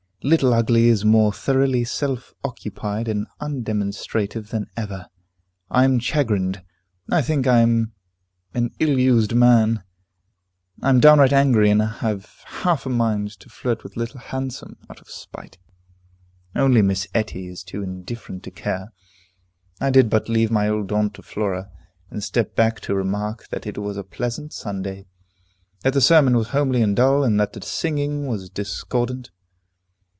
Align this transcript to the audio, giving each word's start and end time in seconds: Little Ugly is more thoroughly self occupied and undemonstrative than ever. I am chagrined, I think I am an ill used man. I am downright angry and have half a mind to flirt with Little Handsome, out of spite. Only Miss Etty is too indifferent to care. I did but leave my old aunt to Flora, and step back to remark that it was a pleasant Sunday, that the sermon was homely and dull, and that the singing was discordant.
Little 0.23 0.53
Ugly 0.53 0.85
is 0.89 1.03
more 1.03 1.33
thoroughly 1.33 1.83
self 1.83 2.35
occupied 2.43 3.07
and 3.07 3.25
undemonstrative 3.39 4.49
than 4.49 4.67
ever. 4.77 5.07
I 5.71 5.83
am 5.83 5.97
chagrined, 5.97 6.61
I 7.09 7.23
think 7.23 7.47
I 7.47 7.57
am 7.61 7.93
an 8.53 8.69
ill 8.77 8.99
used 8.99 9.33
man. 9.33 9.83
I 10.79 10.89
am 10.89 10.99
downright 10.99 11.33
angry 11.33 11.71
and 11.71 11.81
have 11.81 12.29
half 12.45 12.85
a 12.85 12.89
mind 12.89 13.31
to 13.39 13.49
flirt 13.49 13.83
with 13.83 13.97
Little 13.97 14.19
Handsome, 14.19 14.77
out 14.91 15.01
of 15.01 15.09
spite. 15.09 15.57
Only 16.55 16.83
Miss 16.83 17.07
Etty 17.15 17.47
is 17.47 17.63
too 17.63 17.81
indifferent 17.81 18.43
to 18.43 18.51
care. 18.51 18.93
I 19.79 19.89
did 19.89 20.07
but 20.07 20.29
leave 20.29 20.51
my 20.51 20.69
old 20.69 20.91
aunt 20.91 21.15
to 21.15 21.23
Flora, 21.23 21.71
and 22.11 22.23
step 22.23 22.55
back 22.55 22.79
to 22.81 22.93
remark 22.93 23.47
that 23.49 23.65
it 23.65 23.79
was 23.79 23.97
a 23.97 24.03
pleasant 24.03 24.53
Sunday, 24.53 25.07
that 25.81 25.93
the 25.93 25.99
sermon 26.01 26.37
was 26.37 26.49
homely 26.49 26.83
and 26.83 26.95
dull, 26.95 27.23
and 27.23 27.39
that 27.39 27.53
the 27.53 27.61
singing 27.63 28.27
was 28.27 28.51
discordant. 28.51 29.31